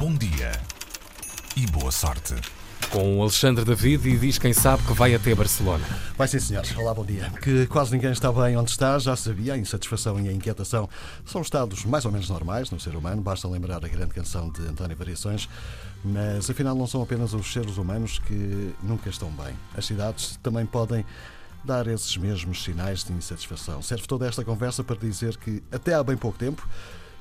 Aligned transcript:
Bom 0.00 0.14
dia 0.14 0.50
e 1.54 1.66
boa 1.66 1.92
sorte. 1.92 2.34
Com 2.90 3.18
o 3.18 3.22
Alexandre 3.22 3.66
David 3.66 4.08
e 4.08 4.16
diz 4.16 4.38
quem 4.38 4.50
sabe 4.50 4.82
que 4.84 4.94
vai 4.94 5.14
até 5.14 5.34
Barcelona. 5.34 5.84
Vai 6.16 6.26
sim, 6.26 6.40
senhores. 6.40 6.74
Olá, 6.74 6.94
bom 6.94 7.04
dia. 7.04 7.30
Que 7.42 7.66
quase 7.66 7.92
ninguém 7.92 8.10
está 8.10 8.32
bem 8.32 8.56
onde 8.56 8.70
está, 8.70 8.98
já 8.98 9.14
sabia. 9.14 9.52
A 9.52 9.58
insatisfação 9.58 10.18
e 10.18 10.26
a 10.26 10.32
inquietação 10.32 10.88
são 11.26 11.42
estados 11.42 11.84
mais 11.84 12.06
ou 12.06 12.12
menos 12.12 12.30
normais 12.30 12.70
no 12.70 12.80
ser 12.80 12.96
humano. 12.96 13.20
Basta 13.20 13.46
lembrar 13.46 13.84
a 13.84 13.88
grande 13.88 14.14
canção 14.14 14.48
de 14.48 14.62
António 14.62 14.96
Variações. 14.96 15.46
Mas 16.02 16.48
afinal, 16.48 16.74
não 16.74 16.86
são 16.86 17.02
apenas 17.02 17.34
os 17.34 17.52
seres 17.52 17.76
humanos 17.76 18.18
que 18.20 18.74
nunca 18.82 19.10
estão 19.10 19.30
bem. 19.30 19.54
As 19.76 19.84
cidades 19.84 20.38
também 20.42 20.64
podem 20.64 21.04
dar 21.62 21.86
esses 21.86 22.16
mesmos 22.16 22.64
sinais 22.64 23.04
de 23.04 23.12
insatisfação. 23.12 23.82
Serve 23.82 24.06
toda 24.06 24.26
esta 24.26 24.42
conversa 24.46 24.82
para 24.82 24.96
dizer 24.96 25.36
que, 25.36 25.62
até 25.70 25.92
há 25.92 26.02
bem 26.02 26.16
pouco 26.16 26.38
tempo, 26.38 26.66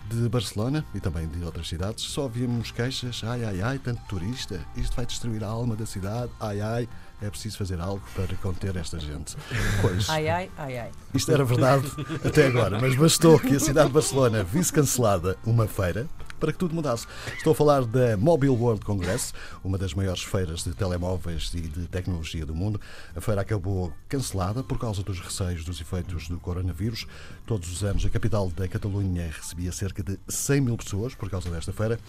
de 0.09 0.27
Barcelona 0.27 0.83
e 0.93 0.99
também 0.99 1.27
de 1.27 1.43
outras 1.43 1.67
cidades, 1.67 2.03
só 2.03 2.27
víamos 2.27 2.71
queixas, 2.71 3.21
ai 3.23 3.43
ai 3.43 3.61
ai, 3.61 3.79
tanto 3.79 4.01
turista, 4.07 4.59
isto 4.75 4.95
vai 4.95 5.05
destruir 5.05 5.43
a 5.43 5.47
alma 5.47 5.75
da 5.75 5.86
cidade, 5.86 6.31
ai 6.39 6.59
ai, 6.61 6.89
é 7.21 7.29
preciso 7.29 7.57
fazer 7.57 7.79
algo 7.79 8.01
para 8.15 8.33
conter 8.37 8.75
esta 8.75 9.00
gente. 9.00 9.36
Pois, 9.81 10.09
Ai, 10.09 10.27
ai, 10.29 10.50
ai, 10.57 10.77
ai. 10.77 10.91
isto 11.14 11.31
era 11.31 11.43
verdade 11.43 11.86
até 12.25 12.47
agora, 12.47 12.79
mas 12.79 12.95
bastou 12.95 13.39
que 13.39 13.55
a 13.55 13.59
cidade 13.59 13.87
de 13.87 13.93
Barcelona 13.93 14.43
visse 14.43 14.71
cancelada 14.71 15.37
uma 15.45 15.67
feira 15.67 16.07
para 16.39 16.52
que 16.52 16.57
tudo 16.57 16.74
mudasse. 16.74 17.06
Estou 17.38 17.52
a 17.52 17.56
falar 17.56 17.86
da 17.86 18.16
Mobile 18.18 18.54
World 18.54 18.84
Congress, 18.86 19.34
uma 19.64 19.78
das 19.78 19.93
maiores 19.93 20.24
feiras 20.24 20.64
de 20.64 20.74
telemóveis 20.74 21.52
e 21.54 21.62
de 21.62 21.88
tecnologia 21.88 22.46
do 22.46 22.56
mundo. 22.56 22.79
A 23.15 23.21
feira 23.21 23.42
acabou 23.42 23.93
cancelada 24.07 24.64
por 24.64 24.79
causa 24.79 25.04
dos 25.04 25.20
receios 25.20 25.64
dos 25.64 25.82
efeitos 25.82 26.28
do 26.28 26.39
coronavírus. 26.39 27.06
Todos 27.46 27.71
os 27.71 27.84
anos 27.84 28.06
a 28.06 28.10
capital 28.10 28.50
da 28.50 28.68
Catalunha 28.68 29.29
recebia 29.32 29.71
cerca 29.71 30.02
de 30.02 30.18
100 30.28 30.62
mil 30.62 30.78
pessoas 30.78 31.14
por 31.14 31.29
causa 31.29 31.50
desta 31.50 31.74
feira 31.74 32.00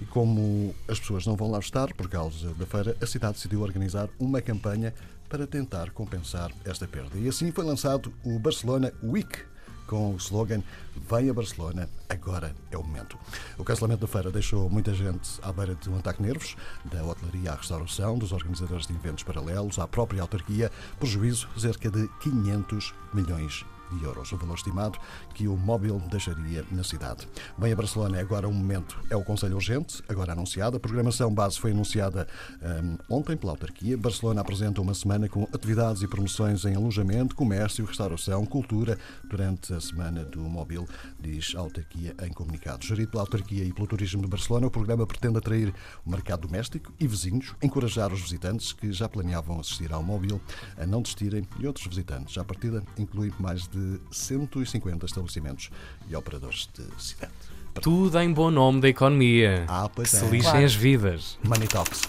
e 0.00 0.04
como 0.04 0.74
as 0.88 1.00
pessoas 1.00 1.26
não 1.26 1.36
vão 1.36 1.50
lá 1.50 1.58
estar 1.58 1.92
por 1.94 2.08
causa 2.08 2.54
da 2.54 2.66
feira, 2.66 2.96
a 3.00 3.06
cidade 3.06 3.34
decidiu 3.34 3.62
organizar 3.62 4.08
uma 4.18 4.40
campanha 4.40 4.94
para 5.28 5.46
tentar 5.46 5.90
compensar 5.90 6.50
esta 6.64 6.86
perda. 6.86 7.18
E 7.18 7.28
assim 7.28 7.52
foi 7.52 7.64
lançado 7.64 8.12
o 8.24 8.38
Barcelona 8.38 8.92
Week 9.02 9.50
com 9.90 10.12
o 10.12 10.16
slogan 10.18 10.62
Vem 11.10 11.28
a 11.28 11.34
Barcelona, 11.34 11.88
agora 12.08 12.54
é 12.70 12.78
o 12.78 12.82
momento. 12.84 13.18
O 13.58 13.64
cancelamento 13.64 14.02
da 14.02 14.06
feira 14.06 14.30
deixou 14.30 14.70
muita 14.70 14.94
gente 14.94 15.28
à 15.42 15.52
beira 15.52 15.74
de 15.74 15.90
um 15.90 15.98
ataque 15.98 16.22
nervos, 16.22 16.56
da 16.84 17.02
hotelaria 17.04 17.50
à 17.50 17.56
restauração, 17.56 18.16
dos 18.16 18.30
organizadores 18.30 18.86
de 18.86 18.94
eventos 18.94 19.24
paralelos, 19.24 19.80
à 19.80 19.88
própria 19.88 20.22
autarquia, 20.22 20.70
prejuízo 21.00 21.48
cerca 21.58 21.90
de 21.90 22.06
500 22.20 22.94
milhões 23.12 23.64
de 23.96 24.04
euros, 24.04 24.30
o 24.32 24.36
valor 24.36 24.54
estimado 24.54 24.98
que 25.34 25.48
o 25.48 25.56
móvel 25.56 26.00
deixaria 26.10 26.64
na 26.70 26.84
cidade. 26.84 27.26
Bem, 27.56 27.72
a 27.72 27.76
Barcelona 27.76 28.18
é 28.18 28.20
agora 28.20 28.48
um 28.48 28.52
momento, 28.52 28.98
é 29.10 29.16
o 29.16 29.22
Conselho 29.22 29.56
Urgente, 29.56 30.02
agora 30.08 30.32
anunciada. 30.32 30.76
A 30.76 30.80
programação 30.80 31.32
base 31.32 31.58
foi 31.58 31.72
anunciada 31.72 32.26
hum, 32.62 32.96
ontem 33.08 33.36
pela 33.36 33.52
autarquia. 33.52 33.96
Barcelona 33.96 34.40
apresenta 34.40 34.80
uma 34.80 34.94
semana 34.94 35.28
com 35.28 35.44
atividades 35.52 36.02
e 36.02 36.08
promoções 36.08 36.64
em 36.64 36.74
alojamento, 36.74 37.34
comércio, 37.34 37.84
restauração, 37.84 38.44
cultura 38.44 38.98
durante 39.24 39.72
a 39.72 39.80
semana 39.80 40.24
do 40.24 40.40
móvel, 40.40 40.86
diz 41.18 41.54
a 41.56 41.60
autarquia 41.60 42.14
em 42.22 42.32
comunicado. 42.32 42.84
Gerido 42.84 43.10
pela 43.10 43.22
autarquia 43.22 43.64
e 43.64 43.72
pelo 43.72 43.86
turismo 43.86 44.22
de 44.22 44.28
Barcelona, 44.28 44.66
o 44.66 44.70
programa 44.70 45.06
pretende 45.06 45.38
atrair 45.38 45.74
o 46.04 46.10
mercado 46.10 46.46
doméstico 46.46 46.92
e 46.98 47.06
vizinhos, 47.06 47.54
encorajar 47.62 48.12
os 48.12 48.20
visitantes 48.20 48.72
que 48.72 48.92
já 48.92 49.08
planeavam 49.08 49.60
assistir 49.60 49.92
ao 49.92 50.02
móvel 50.02 50.40
a 50.76 50.86
não 50.86 51.02
desistirem 51.02 51.46
e 51.58 51.66
outros 51.66 51.86
visitantes. 51.86 52.36
A 52.38 52.44
partida 52.44 52.82
inclui 52.98 53.32
mais 53.38 53.66
de 53.68 53.79
150 54.10 55.06
estabelecimentos 55.06 55.70
e 56.08 56.16
operadores 56.16 56.68
de 56.74 56.84
cidade. 57.02 57.32
Tudo 57.80 58.18
em 58.18 58.32
bom 58.32 58.50
nome 58.50 58.80
da 58.80 58.88
economia. 58.88 59.64
Ah, 59.68 59.88
pois 59.94 60.10
que 60.10 60.16
é. 60.16 60.18
se 60.20 60.24
lixem 60.26 60.50
Claro. 60.50 60.66
as 60.66 60.74
vidas. 60.74 61.38
Money 61.44 61.68
Talks. 61.68 62.02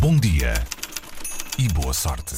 Bom 0.00 0.16
dia 0.16 0.54
e 1.58 1.66
boa 1.68 1.92
sorte. 1.92 2.36